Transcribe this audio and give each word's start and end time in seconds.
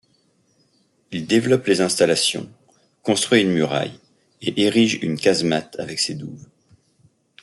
Il 1.11 1.27
développe 1.27 1.67
les 1.67 1.79
installations, 1.79 2.51
construit 3.03 3.41
une 3.41 3.51
muraille 3.51 3.99
et 4.41 4.63
érige 4.65 4.95
une 5.03 5.15
casemate 5.15 5.75
avec 5.79 5.99
ses 5.99 6.15
douves. 6.15 6.47